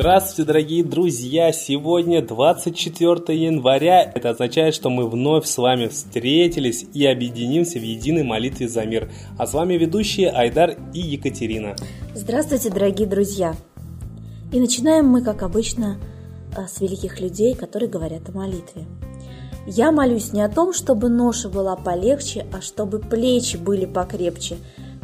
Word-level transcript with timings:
Здравствуйте, 0.00 0.46
дорогие 0.46 0.82
друзья! 0.82 1.52
Сегодня 1.52 2.22
24 2.22 3.38
января. 3.38 4.02
Это 4.02 4.30
означает, 4.30 4.74
что 4.74 4.88
мы 4.88 5.06
вновь 5.06 5.44
с 5.44 5.58
вами 5.58 5.88
встретились 5.88 6.86
и 6.94 7.04
объединимся 7.04 7.78
в 7.78 7.82
единой 7.82 8.22
молитве 8.22 8.66
за 8.66 8.86
мир. 8.86 9.10
А 9.36 9.46
с 9.46 9.52
вами 9.52 9.74
ведущие 9.74 10.30
Айдар 10.30 10.78
и 10.94 11.00
Екатерина. 11.00 11.76
Здравствуйте, 12.14 12.70
дорогие 12.70 13.06
друзья! 13.06 13.54
И 14.50 14.58
начинаем 14.58 15.04
мы, 15.04 15.22
как 15.22 15.42
обычно, 15.42 15.98
э, 16.56 16.66
с 16.66 16.80
великих 16.80 17.20
людей, 17.20 17.54
которые 17.54 17.90
говорят 17.90 18.26
о 18.30 18.32
молитве. 18.32 18.86
Я 19.66 19.92
молюсь 19.92 20.32
не 20.32 20.40
о 20.40 20.48
том, 20.48 20.72
чтобы 20.72 21.10
ноша 21.10 21.50
была 21.50 21.76
полегче, 21.76 22.46
а 22.54 22.62
чтобы 22.62 23.00
плечи 23.00 23.58
были 23.58 23.84
покрепче, 23.84 24.56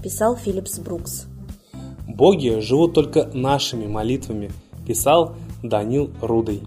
писал 0.03 0.37
Филлипс 0.37 0.79
Брукс. 0.79 1.27
Боги 2.09 2.61
живут 2.61 2.95
только 2.95 3.29
нашими 3.35 3.87
молитвами– 3.87 4.51
писал 4.87 5.35
Данил 5.63 6.11
Рудый. 6.21 6.63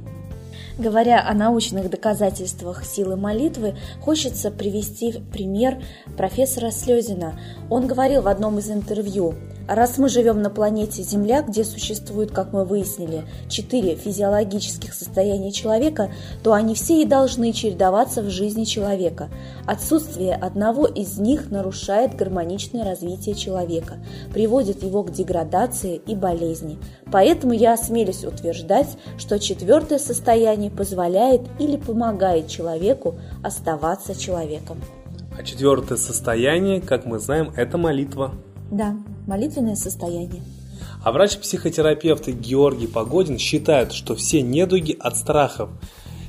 Говоря 0.77 1.27
о 1.27 1.33
научных 1.33 1.89
доказательствах 1.89 2.85
силы 2.85 3.17
молитвы, 3.17 3.75
хочется 4.01 4.49
привести 4.49 5.21
пример 5.33 5.81
профессора 6.15 6.71
Слезина. 6.71 7.39
Он 7.69 7.85
говорил 7.85 8.21
в 8.21 8.27
одном 8.27 8.59
из 8.59 8.69
интервью– 8.69 9.35
Раз 9.69 9.99
мы 9.99 10.09
живем 10.09 10.41
на 10.41 10.49
планете 10.49 11.03
Земля, 11.03 11.43
где 11.43 11.63
существует, 11.63 12.31
как 12.31 12.53
мы 12.53 12.65
выяснили, 12.65 13.25
четыре 13.49 13.93
физиологических 13.93 14.95
состояния 14.95 15.51
человека, 15.51 16.11
то 16.41 16.53
они 16.53 16.73
все 16.73 17.03
и 17.03 17.05
должны 17.05 17.53
чередоваться 17.53 18.23
в 18.23 18.31
жизни 18.31 18.63
человека. 18.63 19.29
Отсутствие 19.67 20.33
одного 20.33 20.87
из 20.87 21.19
них 21.19 21.51
нарушает 21.51 22.15
гармоничное 22.15 22.83
развитие 22.83 23.35
человека, 23.35 23.97
приводит 24.33 24.81
его 24.81 25.03
к 25.03 25.11
деградации 25.11 26.01
и 26.07 26.15
болезни. 26.15 26.79
Поэтому 27.11 27.53
я 27.53 27.73
осмелюсь 27.73 28.25
утверждать, 28.25 28.97
что 29.19 29.37
четвертое 29.37 29.99
состояние 29.99 30.71
позволяет 30.71 31.41
или 31.59 31.77
помогает 31.77 32.47
человеку 32.47 33.19
оставаться 33.43 34.19
человеком. 34.19 34.81
А 35.37 35.43
четвертое 35.43 35.97
состояние, 35.97 36.81
как 36.81 37.05
мы 37.05 37.19
знаем, 37.19 37.53
это 37.55 37.77
молитва. 37.77 38.33
Да, 38.71 38.95
молитвенное 39.27 39.75
состояние. 39.75 40.41
А 41.03 41.11
врач-психотерапевт 41.11 42.27
Георгий 42.27 42.87
Погодин 42.87 43.37
считает, 43.37 43.93
что 43.93 44.15
все 44.15 44.41
недуги 44.41 44.95
от 44.99 45.17
страхов. 45.17 45.69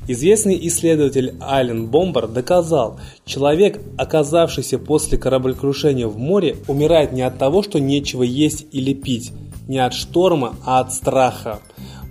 Известный 0.09 0.59
исследователь 0.67 1.35
Ален 1.41 1.87
Бомбар 1.87 2.27
доказал, 2.27 2.99
человек, 3.25 3.81
оказавшийся 3.97 4.79
после 4.79 5.19
кораблекрушения 5.19 6.07
в 6.07 6.19
море, 6.19 6.57
умирает 6.67 7.13
не 7.13 7.23
от 7.23 7.39
того, 7.39 7.63
что 7.63 7.79
нечего 7.79 8.23
есть 8.23 8.67
или 8.73 8.93
пить, 8.93 9.33
не 9.69 9.79
от 9.79 9.95
шторма, 9.95 10.57
а 10.65 10.81
от 10.81 10.93
страха. 10.93 11.61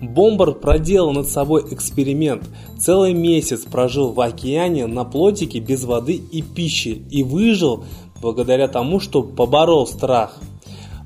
Бомбар 0.01 0.53
проделал 0.53 1.11
над 1.11 1.27
собой 1.27 1.65
эксперимент. 1.71 2.43
Целый 2.79 3.13
месяц 3.13 3.61
прожил 3.61 4.13
в 4.13 4.21
океане 4.21 4.87
на 4.87 5.03
плотике 5.03 5.59
без 5.59 5.83
воды 5.83 6.13
и 6.13 6.41
пищи 6.41 7.03
и 7.11 7.23
выжил 7.23 7.83
благодаря 8.21 8.67
тому, 8.67 8.99
что 8.99 9.23
поборол 9.23 9.87
страх. 9.87 10.39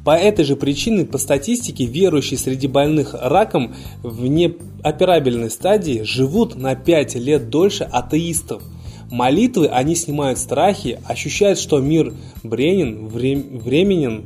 По 0.03 0.17
этой 0.17 0.43
же 0.43 0.55
причине, 0.57 1.05
по 1.05 1.17
статистике, 1.17 1.85
верующие 1.85 2.37
среди 2.37 2.67
больных 2.67 3.15
раком 3.17 3.73
в 4.01 4.25
неоперабельной 4.27 5.49
стадии 5.49 6.01
живут 6.03 6.55
на 6.55 6.75
5 6.75 7.15
лет 7.15 7.49
дольше 7.49 7.85
атеистов. 7.85 8.61
Молитвы 9.09 9.67
они 9.67 9.95
снимают 9.95 10.39
страхи, 10.39 10.99
ощущают, 11.07 11.57
что 11.57 11.79
мир 11.79 12.13
бренен, 12.43 13.07
временен, 13.07 14.23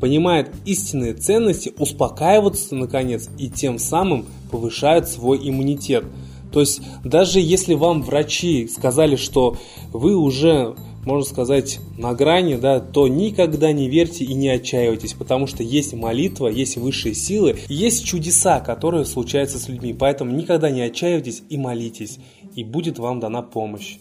понимают 0.00 0.50
истинные 0.64 1.12
ценности, 1.12 1.72
успокаиваются 1.78 2.74
наконец 2.74 3.28
и 3.38 3.50
тем 3.50 3.78
самым 3.78 4.24
повышают 4.50 5.08
свой 5.08 5.38
иммунитет. 5.42 6.04
То 6.52 6.60
есть 6.60 6.80
даже 7.04 7.40
если 7.40 7.74
вам 7.74 8.02
врачи 8.02 8.68
сказали, 8.68 9.16
что 9.16 9.56
вы 9.92 10.16
уже 10.16 10.74
можно 11.04 11.24
сказать, 11.24 11.80
на 11.96 12.14
грани, 12.14 12.56
да, 12.56 12.80
то 12.80 13.08
никогда 13.08 13.72
не 13.72 13.88
верьте 13.88 14.24
и 14.24 14.34
не 14.34 14.48
отчаивайтесь, 14.48 15.14
потому 15.14 15.46
что 15.46 15.62
есть 15.62 15.94
молитва, 15.94 16.48
есть 16.48 16.76
высшие 16.76 17.14
силы, 17.14 17.58
есть 17.68 18.04
чудеса, 18.04 18.60
которые 18.60 19.04
случаются 19.04 19.58
с 19.58 19.68
людьми. 19.68 19.94
Поэтому 19.94 20.32
никогда 20.32 20.70
не 20.70 20.82
отчаивайтесь 20.82 21.42
и 21.48 21.56
молитесь, 21.56 22.18
и 22.54 22.64
будет 22.64 22.98
вам 22.98 23.20
дана 23.20 23.42
помощь. 23.42 23.98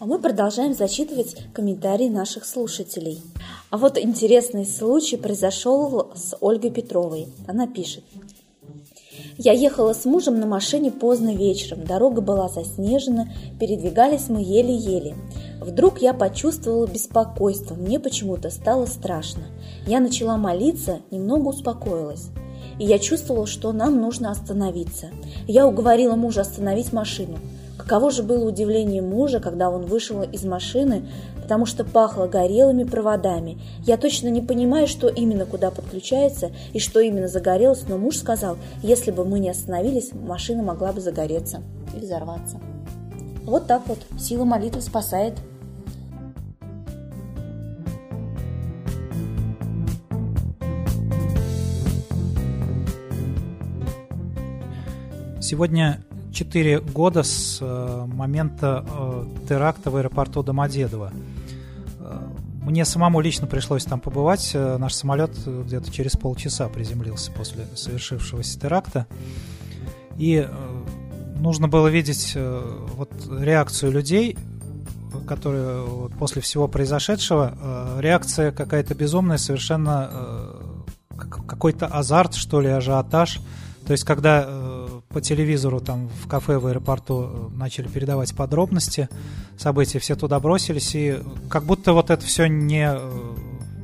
А 0.00 0.06
мы 0.06 0.18
продолжаем 0.18 0.74
зачитывать 0.74 1.36
комментарии 1.52 2.08
наших 2.08 2.44
слушателей. 2.44 3.22
А 3.70 3.78
вот 3.78 3.96
интересный 3.96 4.66
случай 4.66 5.16
произошел 5.16 6.12
с 6.14 6.36
Ольгой 6.40 6.70
Петровой. 6.70 7.28
Она 7.46 7.66
пишет. 7.66 8.04
Я 9.36 9.52
ехала 9.52 9.94
с 9.94 10.04
мужем 10.04 10.38
на 10.38 10.46
машине 10.46 10.92
поздно 10.92 11.34
вечером, 11.34 11.84
дорога 11.84 12.20
была 12.20 12.48
заснежена, 12.48 13.28
передвигались 13.58 14.28
мы 14.28 14.40
еле-еле. 14.42 15.16
Вдруг 15.64 16.02
я 16.02 16.12
почувствовала 16.12 16.86
беспокойство, 16.86 17.74
мне 17.74 17.98
почему-то 17.98 18.50
стало 18.50 18.84
страшно. 18.84 19.44
Я 19.86 20.00
начала 20.00 20.36
молиться, 20.36 20.98
немного 21.10 21.48
успокоилась. 21.48 22.28
И 22.78 22.84
я 22.84 22.98
чувствовала, 22.98 23.46
что 23.46 23.72
нам 23.72 23.98
нужно 23.98 24.30
остановиться. 24.30 25.06
Я 25.46 25.66
уговорила 25.66 26.16
мужа 26.16 26.42
остановить 26.42 26.92
машину. 26.92 27.38
Каково 27.78 28.10
же 28.10 28.22
было 28.22 28.46
удивление 28.46 29.00
мужа, 29.00 29.40
когда 29.40 29.70
он 29.70 29.86
вышел 29.86 30.20
из 30.20 30.44
машины, 30.44 31.08
потому 31.40 31.64
что 31.64 31.82
пахло 31.82 32.26
горелыми 32.26 32.84
проводами. 32.84 33.58
Я 33.86 33.96
точно 33.96 34.28
не 34.28 34.42
понимаю, 34.42 34.86
что 34.86 35.08
именно 35.08 35.46
куда 35.46 35.70
подключается 35.70 36.50
и 36.74 36.78
что 36.78 37.00
именно 37.00 37.28
загорелось, 37.28 37.84
но 37.88 37.96
муж 37.96 38.18
сказал, 38.18 38.58
если 38.82 39.10
бы 39.10 39.24
мы 39.24 39.38
не 39.38 39.48
остановились, 39.48 40.10
машина 40.12 40.62
могла 40.62 40.92
бы 40.92 41.00
загореться 41.00 41.62
или 41.94 42.04
взорваться. 42.04 42.60
Вот 43.44 43.66
так 43.66 43.86
вот 43.86 43.98
сила 44.18 44.44
молитвы 44.44 44.82
спасает 44.82 45.34
Сегодня 55.44 56.02
4 56.32 56.80
года 56.80 57.22
с 57.22 57.58
э, 57.60 58.06
момента 58.06 58.82
э, 58.88 59.26
теракта 59.46 59.90
в 59.90 59.96
аэропорту 59.96 60.42
Домодедово. 60.42 61.12
Э, 62.00 62.18
мне 62.62 62.86
самому 62.86 63.20
лично 63.20 63.46
пришлось 63.46 63.84
там 63.84 64.00
побывать. 64.00 64.52
Наш 64.54 64.94
самолет 64.94 65.32
где-то 65.46 65.92
через 65.92 66.12
полчаса 66.12 66.70
приземлился 66.70 67.30
после 67.30 67.66
совершившегося 67.74 68.58
теракта. 68.58 69.06
И 70.16 70.48
нужно 71.36 71.68
было 71.68 71.88
видеть 71.88 72.38
вот 72.94 73.10
реакцию 73.38 73.92
людей, 73.92 74.38
которые 75.28 75.82
вот 75.82 76.14
после 76.14 76.40
всего 76.40 76.68
произошедшего, 76.68 77.98
реакция 77.98 78.50
какая-то 78.50 78.94
безумная, 78.94 79.36
совершенно 79.36 80.10
какой-то 81.46 81.86
азарт, 81.86 82.34
что 82.34 82.62
ли, 82.62 82.70
ажиотаж. 82.70 83.42
То 83.86 83.92
есть, 83.92 84.04
когда 84.04 84.48
по 85.14 85.20
телевизору 85.20 85.80
там 85.80 86.08
в 86.08 86.26
кафе 86.26 86.58
в 86.58 86.66
аэропорту 86.66 87.22
э, 87.22 87.56
начали 87.56 87.86
передавать 87.86 88.34
подробности 88.34 89.08
событий, 89.56 90.00
все 90.00 90.16
туда 90.16 90.40
бросились, 90.40 90.92
и 90.96 91.20
как 91.48 91.62
будто 91.62 91.92
вот 91.92 92.10
это 92.10 92.26
все 92.26 92.46
не 92.46 92.90
э, 92.92 93.36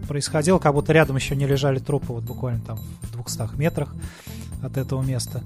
происходило, 0.09 0.59
как 0.59 0.75
будто 0.75 0.93
рядом 0.93 1.15
еще 1.15 1.37
не 1.37 1.47
лежали 1.47 1.79
трупы, 1.79 2.13
вот 2.13 2.25
буквально 2.25 2.61
там 2.63 2.81
в 3.03 3.13
200 3.13 3.57
метрах 3.57 3.95
от 4.61 4.77
этого 4.77 5.03
места. 5.03 5.45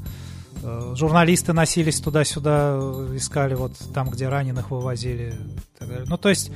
Э, 0.63 0.95
журналисты 0.97 1.53
носились 1.53 2.01
туда-сюда, 2.01 2.79
искали 3.15 3.55
вот 3.55 3.73
там, 3.93 4.09
где 4.09 4.31
раненых 4.31 4.71
вывозили. 4.71 5.35
Ну, 6.07 6.17
то 6.17 6.31
есть, 6.31 6.51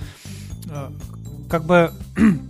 как 1.51 1.65
бы 1.65 1.92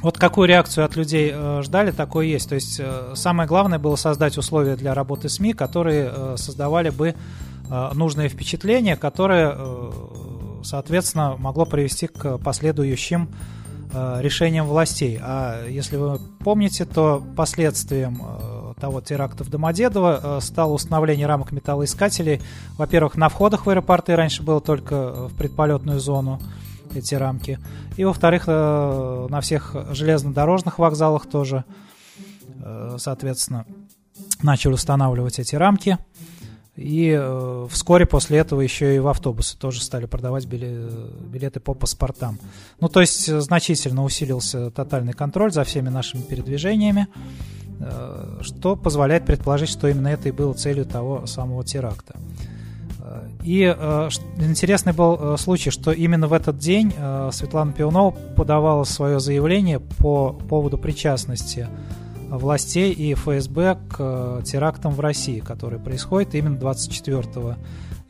Вот 0.00 0.16
какую 0.16 0.46
реакцию 0.46 0.84
от 0.84 0.94
людей 0.94 1.32
э, 1.34 1.62
ждали, 1.64 1.90
такое 1.90 2.26
есть. 2.26 2.48
То 2.48 2.54
есть 2.54 2.78
э, 2.78 3.14
самое 3.16 3.48
главное 3.48 3.80
было 3.80 3.96
создать 3.96 4.38
условия 4.38 4.76
для 4.76 4.94
работы 4.94 5.28
СМИ, 5.28 5.54
которые 5.54 6.12
э, 6.12 6.34
создавали 6.36 6.90
бы 6.90 7.14
нужные 7.92 8.30
впечатления, 8.30 8.96
которые, 8.96 9.52
э, 9.54 9.90
соответственно, 10.62 11.36
могло 11.36 11.66
привести 11.66 12.06
к 12.06 12.38
последующим 12.38 13.28
решениям 13.92 14.66
властей. 14.66 15.18
А 15.20 15.66
если 15.66 15.96
вы 15.96 16.18
помните, 16.44 16.84
то 16.84 17.22
последствием 17.36 18.22
того 18.78 19.00
теракта 19.00 19.44
в 19.44 19.48
Домодедово 19.48 20.40
стало 20.40 20.74
установление 20.74 21.26
рамок 21.26 21.52
металлоискателей. 21.52 22.42
Во-первых, 22.76 23.16
на 23.16 23.30
входах 23.30 23.64
в 23.64 23.70
аэропорты 23.70 24.14
раньше 24.14 24.42
было 24.42 24.60
только 24.60 25.28
в 25.28 25.34
предполетную 25.34 26.00
зону 26.00 26.38
эти 26.96 27.14
рамки. 27.14 27.58
И, 27.96 28.04
во-вторых, 28.04 28.44
э, 28.46 29.26
на 29.28 29.40
всех 29.40 29.74
железнодорожных 29.90 30.78
вокзалах 30.78 31.26
тоже, 31.26 31.64
э, 32.62 32.96
соответственно, 32.98 33.66
начали 34.42 34.72
устанавливать 34.72 35.38
эти 35.38 35.54
рамки. 35.56 35.98
И 36.76 37.16
э, 37.18 37.66
вскоре 37.70 38.06
после 38.06 38.38
этого 38.38 38.60
еще 38.60 38.94
и 38.94 38.98
в 39.00 39.08
автобусы 39.08 39.58
тоже 39.58 39.82
стали 39.82 40.06
продавать 40.06 40.46
билеты 40.46 41.58
по 41.60 41.74
паспортам. 41.74 42.38
Ну, 42.80 42.88
то 42.88 43.00
есть 43.00 43.26
значительно 43.40 44.04
усилился 44.04 44.70
тотальный 44.70 45.12
контроль 45.12 45.52
за 45.52 45.64
всеми 45.64 45.88
нашими 45.88 46.22
передвижениями. 46.22 47.08
что 48.42 48.74
позволяет 48.74 49.24
предположить, 49.24 49.68
что 49.68 49.86
именно 49.88 50.08
это 50.08 50.28
и 50.28 50.32
было 50.32 50.52
целью 50.52 50.84
того 50.84 51.26
самого 51.26 51.64
теракта. 51.64 52.16
И 53.44 53.62
э, 53.62 54.08
интересный 54.38 54.92
был 54.92 55.18
э, 55.18 55.36
случай, 55.38 55.70
что 55.70 55.92
именно 55.92 56.26
в 56.26 56.32
этот 56.32 56.58
день 56.58 56.92
э, 56.96 57.30
Светлана 57.32 57.72
Пионова 57.72 58.10
подавала 58.10 58.84
свое 58.84 59.20
заявление 59.20 59.80
по 59.80 60.32
поводу 60.32 60.76
причастности 60.76 61.68
властей 62.28 62.92
и 62.92 63.14
ФСБ 63.14 63.78
к 63.88 63.96
э, 63.98 64.42
терактам 64.44 64.92
в 64.92 65.00
России, 65.00 65.40
которые 65.40 65.80
происходят 65.80 66.34
именно 66.34 66.56
24 66.56 67.56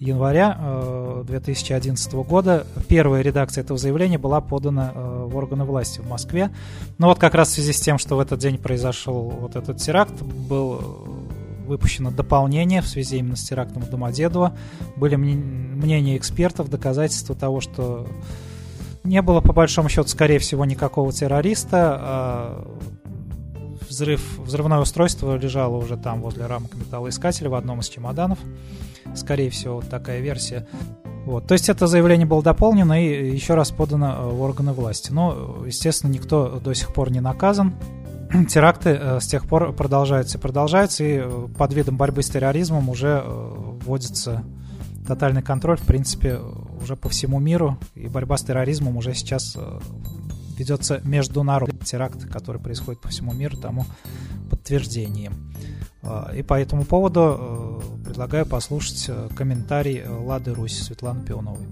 января 0.01 0.57
э, 0.61 1.25
2011 1.27 2.13
года. 2.15 2.67
Первая 2.89 3.23
редакция 3.23 3.63
этого 3.63 3.79
заявления 3.79 4.19
была 4.19 4.41
подана 4.41 4.93
э, 4.95 5.25
в 5.29 5.37
органы 5.37 5.65
власти 5.65 6.01
в 6.01 6.09
Москве. 6.09 6.51
Но 6.99 7.09
вот 7.09 7.19
как 7.19 7.35
раз 7.35 7.49
в 7.49 7.53
связи 7.53 7.73
с 7.73 7.81
тем, 7.81 7.99
что 7.99 8.17
в 8.17 8.21
этот 8.21 8.41
день 8.41 8.59
произошел 8.59 9.23
вот 9.23 9.57
этот 9.57 9.79
теракт, 9.79 10.21
был 10.23 10.81
выпущено 11.69 12.11
дополнение 12.11 12.83
в 12.83 12.89
связи 12.89 13.19
именно 13.19 13.37
с 13.37 13.45
терактом 13.45 13.83
в 13.83 13.91
Домодедово. 13.91 14.57
Были 14.97 15.17
мнения 15.17 16.17
экспертов, 16.17 16.69
доказательства 16.69 17.35
того, 17.35 17.61
что 17.61 18.09
не 19.05 19.23
было, 19.23 19.41
по 19.41 19.53
большому 19.53 19.89
счету, 19.89 20.09
скорее 20.09 20.39
всего, 20.39 20.65
никакого 20.65 21.13
террориста. 21.13 21.99
А 22.01 22.79
взрыв, 23.89 24.39
взрывное 24.39 24.79
устройство 24.79 25.37
лежало 25.37 25.77
уже 25.77 25.97
там, 25.97 26.21
возле 26.21 26.47
рамок 26.47 26.75
металлоискателя, 26.75 27.49
в 27.49 27.55
одном 27.55 27.81
из 27.81 27.89
чемоданов. 27.89 28.39
Скорее 29.15 29.51
всего, 29.51 29.77
вот 29.77 29.89
такая 29.89 30.21
версия. 30.21 30.67
Вот. 31.25 31.47
То 31.47 31.53
есть 31.53 31.69
это 31.69 31.87
заявление 31.87 32.27
было 32.27 32.43
дополнено 32.43 33.03
и 33.03 33.31
еще 33.33 33.55
раз 33.55 33.71
подано 33.71 34.17
э, 34.19 34.29
в 34.31 34.41
органы 34.41 34.73
власти. 34.73 35.13
Но, 35.13 35.59
естественно, 35.67 36.11
никто 36.11 36.59
до 36.59 36.75
сих 36.75 36.93
пор 36.95 37.11
не 37.11 37.21
наказан. 37.21 37.75
теракты 38.49 38.91
э, 38.91 39.21
с 39.21 39.27
тех 39.27 39.47
пор 39.47 39.73
продолжаются 39.73 40.39
и 40.39 40.41
продолжаются, 40.41 41.05
и 41.05 41.21
э, 41.23 41.49
под 41.57 41.73
видом 41.73 41.97
борьбы 41.97 42.23
с 42.23 42.29
терроризмом 42.29 42.89
уже 42.89 43.23
э, 43.25 43.53
вводится 43.85 44.45
тотальный 45.07 45.43
контроль, 45.43 45.79
в 45.79 45.87
принципе, 45.87 46.39
уже 46.81 46.95
по 46.95 47.09
всему 47.09 47.39
миру, 47.39 47.79
и 47.95 48.09
борьба 48.09 48.37
с 48.37 48.43
терроризмом 48.43 48.99
уже 48.99 49.15
сейчас 49.15 49.57
ведется 50.59 51.01
международный 51.03 51.79
теракт, 51.79 52.29
который 52.29 52.61
происходит 52.61 53.01
по 53.01 53.09
всему 53.09 53.33
миру, 53.33 53.57
тому 53.57 53.87
подтверждением. 54.51 55.55
И 56.35 56.43
по 56.43 56.61
этому 56.61 56.85
поводу 56.85 57.83
предлагаю 58.05 58.45
послушать 58.45 59.11
комментарий 59.35 60.05
Лады 60.07 60.53
Руси 60.53 60.83
Светланы 60.83 61.25
Пионовой. 61.25 61.67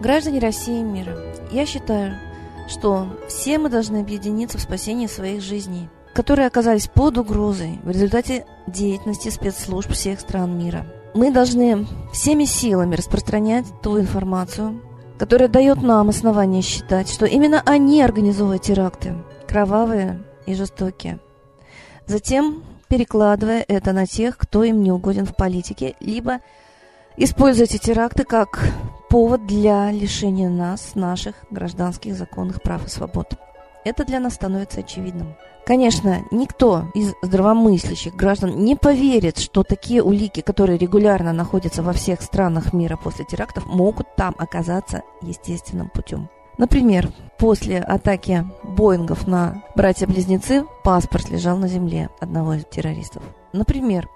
Граждане 0.00 0.38
России 0.38 0.80
и 0.80 0.84
мира, 0.84 1.16
я 1.50 1.66
считаю, 1.66 2.16
что 2.68 3.08
все 3.28 3.58
мы 3.58 3.68
должны 3.68 3.98
объединиться 3.98 4.56
в 4.56 4.60
спасении 4.60 5.08
своих 5.08 5.42
жизней, 5.42 5.88
которые 6.14 6.46
оказались 6.46 6.86
под 6.86 7.18
угрозой 7.18 7.80
в 7.82 7.90
результате 7.90 8.46
деятельности 8.68 9.28
спецслужб 9.28 9.90
всех 9.90 10.20
стран 10.20 10.56
мира. 10.56 10.86
Мы 11.14 11.32
должны 11.32 11.86
всеми 12.12 12.44
силами 12.44 12.94
распространять 12.94 13.66
ту 13.82 13.98
информацию, 13.98 14.80
которая 15.18 15.48
дает 15.48 15.82
нам 15.82 16.10
основание 16.10 16.62
считать, 16.62 17.10
что 17.10 17.26
именно 17.26 17.60
они 17.66 18.00
организовывают 18.00 18.62
теракты, 18.62 19.16
кровавые 19.48 20.22
и 20.46 20.54
жестокие. 20.54 21.18
Затем 22.06 22.62
перекладывая 22.88 23.64
это 23.66 23.92
на 23.92 24.06
тех, 24.06 24.38
кто 24.38 24.62
им 24.62 24.82
не 24.82 24.92
угоден 24.92 25.26
в 25.26 25.34
политике, 25.34 25.96
либо 26.00 26.38
используя 27.16 27.64
эти 27.64 27.78
теракты 27.78 28.24
как 28.24 28.60
повод 29.08 29.46
для 29.46 29.90
лишения 29.90 30.48
нас 30.48 30.94
наших 30.94 31.34
гражданских 31.50 32.14
законных 32.14 32.62
прав 32.62 32.86
и 32.86 32.90
свобод. 32.90 33.34
Это 33.84 34.04
для 34.04 34.20
нас 34.20 34.34
становится 34.34 34.80
очевидным. 34.80 35.34
Конечно, 35.64 36.22
никто 36.30 36.90
из 36.94 37.14
здравомыслящих 37.22 38.14
граждан 38.14 38.64
не 38.64 38.76
поверит, 38.76 39.38
что 39.38 39.62
такие 39.62 40.02
улики, 40.02 40.40
которые 40.40 40.78
регулярно 40.78 41.32
находятся 41.32 41.82
во 41.82 41.92
всех 41.92 42.22
странах 42.22 42.72
мира 42.72 42.96
после 43.02 43.24
терактов, 43.24 43.66
могут 43.66 44.14
там 44.16 44.34
оказаться 44.38 45.02
естественным 45.22 45.88
путем. 45.88 46.28
Например, 46.58 47.10
после 47.38 47.78
атаки 47.78 48.44
Боингов 48.64 49.26
на 49.26 49.62
братья-близнецы 49.76 50.64
паспорт 50.82 51.30
лежал 51.30 51.56
на 51.56 51.68
земле 51.68 52.10
одного 52.20 52.54
из 52.54 52.64
террористов. 52.64 53.22
Например, 53.52 54.08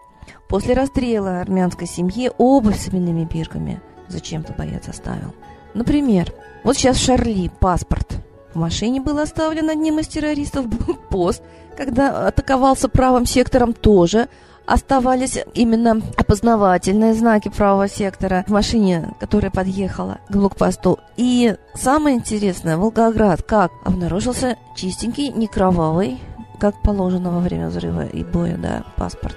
после 0.48 0.74
расстрела 0.74 1.40
армянской 1.40 1.86
семьи 1.86 2.30
обувь 2.36 2.78
с 2.78 2.88
именными 2.88 3.24
бирками– 3.24 3.80
зачем-то 4.08 4.52
боец 4.52 4.88
оставил. 4.88 5.34
Например, 5.74 6.32
вот 6.64 6.76
сейчас 6.76 6.98
Шарли 6.98 7.50
паспорт 7.60 8.16
в 8.54 8.58
машине 8.58 9.00
был 9.00 9.18
оставлен 9.18 9.70
одним 9.70 9.98
из 9.98 10.08
террористов, 10.08 10.66
пост, 11.10 11.42
когда 11.76 12.28
атаковался 12.28 12.88
правым 12.88 13.26
сектором 13.26 13.72
тоже 13.72 14.28
оставались 14.66 15.38
именно 15.54 16.00
опознавательные 16.16 17.14
знаки 17.14 17.48
правого 17.48 17.88
сектора 17.88 18.44
в 18.46 18.52
машине, 18.52 19.12
которая 19.18 19.50
подъехала 19.50 20.18
к 20.28 20.36
блокпосту. 20.36 21.00
И 21.16 21.56
самое 21.74 22.16
интересное, 22.16 22.76
Волгоград 22.76 23.42
как 23.42 23.72
обнаружился 23.84 24.56
чистенький, 24.76 25.30
не 25.30 25.46
кровавый, 25.46 26.20
как 26.60 26.80
положено 26.82 27.32
во 27.32 27.40
время 27.40 27.68
взрыва 27.68 28.06
и 28.06 28.22
боя, 28.22 28.56
да, 28.56 28.84
паспорт. 28.96 29.36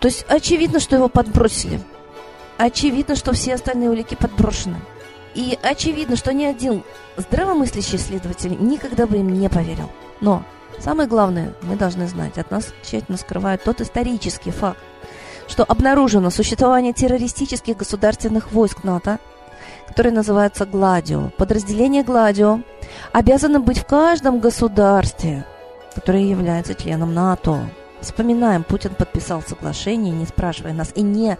То 0.00 0.08
есть 0.08 0.24
очевидно, 0.28 0.80
что 0.80 0.96
его 0.96 1.08
подбросили. 1.08 1.80
Очевидно, 2.58 3.14
что 3.14 3.32
все 3.32 3.54
остальные 3.54 3.90
улики 3.90 4.16
подброшены. 4.16 4.80
И 5.34 5.56
очевидно, 5.62 6.16
что 6.16 6.32
ни 6.32 6.44
один 6.44 6.82
здравомыслящий 7.16 7.98
следователь 7.98 8.56
никогда 8.60 9.06
бы 9.06 9.18
им 9.18 9.28
не 9.28 9.48
поверил. 9.48 9.88
Но 10.20 10.42
самое 10.80 11.08
главное, 11.08 11.54
мы 11.62 11.76
должны 11.76 12.08
знать, 12.08 12.36
от 12.36 12.50
нас 12.50 12.74
тщательно 12.82 13.16
скрывают 13.16 13.62
тот 13.62 13.80
исторический 13.80 14.50
факт, 14.50 14.80
что 15.46 15.62
обнаружено 15.62 16.30
существование 16.30 16.92
террористических 16.92 17.76
государственных 17.76 18.50
войск 18.50 18.82
НАТО, 18.82 19.20
которые 19.86 20.12
называются 20.12 20.66
«Гладио». 20.66 21.30
Подразделение 21.36 22.02
«Гладио» 22.02 22.60
обязано 23.12 23.60
быть 23.60 23.78
в 23.78 23.86
каждом 23.86 24.40
государстве, 24.40 25.46
которое 25.94 26.24
является 26.24 26.74
членом 26.74 27.14
НАТО. 27.14 27.60
Вспоминаем, 28.00 28.64
Путин 28.64 28.94
подписал 28.94 29.42
соглашение, 29.42 30.12
не 30.12 30.26
спрашивая 30.26 30.72
нас 30.72 30.92
и 30.94 31.02
не 31.02 31.38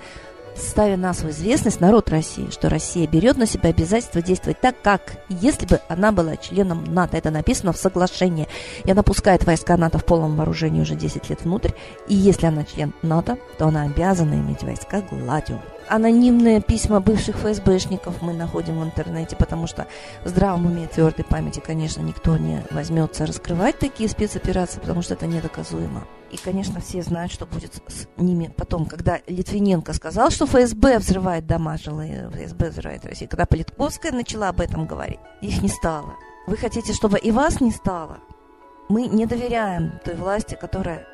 ставя 0.58 0.96
нас 0.96 1.22
в 1.22 1.30
известность, 1.30 1.80
народ 1.80 2.10
России, 2.10 2.50
что 2.50 2.68
Россия 2.68 3.06
берет 3.06 3.36
на 3.36 3.46
себя 3.46 3.70
обязательство 3.70 4.22
действовать 4.22 4.60
так, 4.60 4.80
как 4.82 5.16
если 5.28 5.66
бы 5.66 5.80
она 5.88 6.12
была 6.12 6.36
членом 6.36 6.84
НАТО. 6.84 7.16
Это 7.16 7.30
написано 7.30 7.72
в 7.72 7.76
соглашении. 7.76 8.48
И 8.84 8.90
она 8.90 9.02
пускает 9.02 9.44
войска 9.44 9.76
НАТО 9.76 9.98
в 9.98 10.04
полном 10.04 10.36
вооружении 10.36 10.80
уже 10.80 10.94
10 10.94 11.30
лет 11.30 11.42
внутрь. 11.42 11.70
И 12.08 12.14
если 12.14 12.46
она 12.46 12.64
член 12.64 12.92
НАТО, 13.02 13.38
то 13.58 13.68
она 13.68 13.82
обязана 13.82 14.34
иметь 14.34 14.62
войска 14.62 15.02
Гладио 15.10 15.58
анонимные 15.88 16.60
письма 16.60 17.00
бывших 17.00 17.36
ФСБшников 17.36 18.22
мы 18.22 18.32
находим 18.32 18.80
в 18.80 18.84
интернете, 18.84 19.36
потому 19.36 19.66
что 19.66 19.86
в 20.24 20.28
здравом 20.28 20.66
уме 20.66 20.84
и 20.84 20.86
твердой 20.86 21.24
памяти, 21.24 21.60
конечно, 21.64 22.02
никто 22.02 22.36
не 22.36 22.62
возьмется 22.70 23.26
раскрывать 23.26 23.78
такие 23.78 24.08
спецоперации, 24.08 24.80
потому 24.80 25.02
что 25.02 25.14
это 25.14 25.26
недоказуемо. 25.26 26.04
И, 26.30 26.36
конечно, 26.36 26.80
все 26.80 27.02
знают, 27.02 27.32
что 27.32 27.46
будет 27.46 27.82
с 27.86 28.06
ними 28.18 28.52
потом, 28.54 28.84
когда 28.84 29.20
Литвиненко 29.26 29.92
сказал, 29.94 30.30
что 30.30 30.46
ФСБ 30.46 30.98
взрывает 30.98 31.46
дома 31.46 31.78
жилые, 31.78 32.28
ФСБ 32.30 32.70
взрывает 32.70 33.06
Россию. 33.06 33.30
Когда 33.30 33.46
Политковская 33.46 34.12
начала 34.12 34.50
об 34.50 34.60
этом 34.60 34.86
говорить, 34.86 35.20
их 35.40 35.62
не 35.62 35.68
стало. 35.68 36.14
Вы 36.46 36.56
хотите, 36.56 36.92
чтобы 36.92 37.18
и 37.18 37.30
вас 37.30 37.60
не 37.60 37.70
стало? 37.70 38.18
Мы 38.88 39.06
не 39.06 39.26
доверяем 39.26 39.98
той 40.04 40.14
власти, 40.14 40.56
которая 40.58 41.06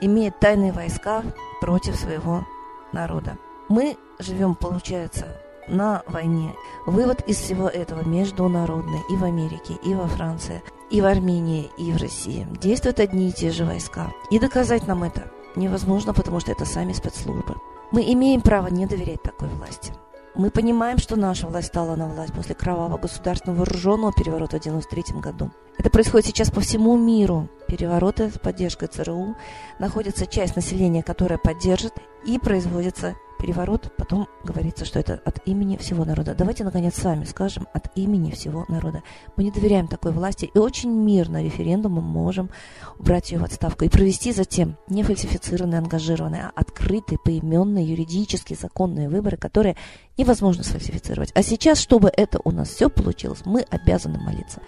имеет 0.00 0.38
тайные 0.38 0.72
войска 0.72 1.22
против 1.60 1.96
своего 1.96 2.46
народа. 2.92 3.38
Мы 3.68 3.96
живем, 4.18 4.54
получается, 4.54 5.26
на 5.68 6.02
войне. 6.06 6.54
Вывод 6.86 7.20
из 7.28 7.36
всего 7.36 7.68
этого 7.68 8.02
международный 8.02 9.00
и 9.10 9.16
в 9.16 9.24
Америке, 9.24 9.74
и 9.84 9.94
во 9.94 10.06
Франции, 10.06 10.62
и 10.90 11.00
в 11.00 11.06
Армении, 11.06 11.70
и 11.76 11.92
в 11.92 11.98
России. 11.98 12.46
Действуют 12.60 13.00
одни 13.00 13.28
и 13.28 13.32
те 13.32 13.50
же 13.50 13.64
войска. 13.64 14.10
И 14.30 14.38
доказать 14.38 14.86
нам 14.86 15.04
это 15.04 15.30
невозможно, 15.54 16.14
потому 16.14 16.40
что 16.40 16.52
это 16.52 16.64
сами 16.64 16.92
спецслужбы. 16.92 17.56
Мы 17.92 18.10
имеем 18.12 18.40
право 18.40 18.68
не 18.68 18.86
доверять 18.86 19.22
такой 19.22 19.48
власти. 19.48 19.92
Мы 20.34 20.50
понимаем, 20.50 20.98
что 20.98 21.16
наша 21.16 21.46
власть 21.46 21.68
стала 21.68 21.96
на 21.96 22.06
власть 22.06 22.32
после 22.32 22.54
кровавого 22.54 22.96
государственного 22.96 23.58
вооруженного 23.58 24.12
переворота 24.12 24.58
в 24.58 24.60
1993 24.60 25.20
году. 25.20 25.50
Это 25.78 25.90
происходит 25.90 26.26
сейчас 26.26 26.50
по 26.50 26.60
всему 26.60 26.96
миру. 26.96 27.48
Перевороты 27.66 28.30
с 28.30 28.38
поддержкой 28.38 28.88
ЦРУ 28.88 29.36
находится 29.78 30.26
часть 30.26 30.54
населения, 30.56 31.02
которая 31.02 31.38
поддержит, 31.38 31.94
и 32.24 32.38
производится 32.38 33.16
переворот, 33.38 33.92
потом 33.96 34.28
говорится, 34.44 34.84
что 34.84 34.98
это 34.98 35.20
от 35.24 35.46
имени 35.46 35.76
всего 35.76 36.04
народа. 36.04 36.34
Давайте, 36.34 36.64
наконец, 36.64 36.96
сами 36.96 37.24
скажем 37.24 37.66
от 37.72 37.90
имени 37.96 38.30
всего 38.30 38.64
народа. 38.68 39.02
Мы 39.36 39.44
не 39.44 39.50
доверяем 39.50 39.88
такой 39.88 40.12
власти 40.12 40.50
и 40.52 40.58
очень 40.58 40.90
мирно 40.90 41.42
референдумом 41.42 42.04
можем 42.04 42.50
убрать 42.98 43.30
ее 43.30 43.38
в 43.38 43.44
отставку 43.44 43.84
и 43.84 43.88
провести 43.88 44.32
затем 44.32 44.76
не 44.88 45.02
фальсифицированные, 45.02 45.78
ангажированные, 45.78 46.42
а 46.42 46.52
открытые, 46.54 47.18
поименные, 47.18 47.86
юридически 47.86 48.54
законные 48.54 49.08
выборы, 49.08 49.36
которые 49.36 49.76
невозможно 50.16 50.64
сфальсифицировать. 50.64 51.32
А 51.34 51.42
сейчас, 51.42 51.78
чтобы 51.78 52.10
это 52.14 52.40
у 52.44 52.50
нас 52.50 52.68
все 52.68 52.90
получилось, 52.90 53.40
мы 53.44 53.62
обязаны 53.70 54.18
молиться. 54.18 54.60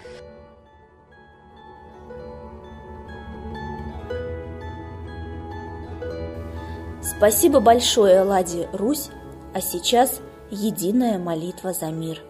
Спасибо 7.17 7.59
большое, 7.59 8.23
Ладе 8.23 8.69
Русь, 8.73 9.11
а 9.53 9.61
сейчас 9.61 10.21
единая 10.49 11.19
молитва 11.19 11.73
за 11.73 11.87
мир. 11.87 12.23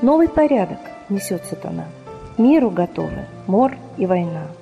Новый 0.00 0.28
порядок 0.28 0.78
несет 1.08 1.44
сатана. 1.44 1.86
Миру 2.38 2.70
готовы 2.70 3.26
мор 3.46 3.76
и 3.98 4.06
война– 4.06 4.46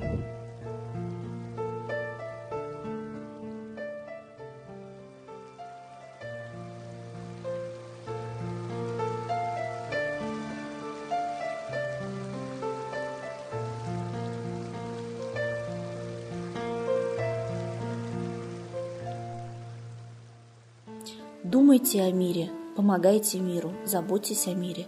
Думайте 21.51 22.01
о 22.01 22.11
мире, 22.13 22.49
помогайте 22.77 23.37
миру, 23.37 23.73
заботьтесь 23.83 24.47
о 24.47 24.53
мире 24.53 24.85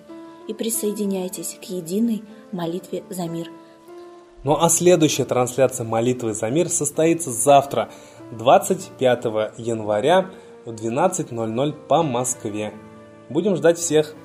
и 0.47 0.53
присоединяйтесь 0.53 1.57
к 1.59 1.65
единой 1.65 2.23
молитве 2.53 3.03
за 3.09 3.27
мир. 3.27 3.49
Ну 4.45 4.55
а 4.57 4.69
следующая 4.69 5.25
трансляция 5.25 5.85
молитвы 5.85 6.33
за 6.33 6.49
мир 6.49 6.69
состоится 6.69 7.31
завтра, 7.31 7.89
25 8.31 9.25
января 9.57 10.29
в 10.63 10.69
12.00 10.69 11.73
по 11.89 12.01
Москве. 12.01 12.73
Будем 13.29 13.57
ждать 13.57 13.77
всех! 13.77 14.15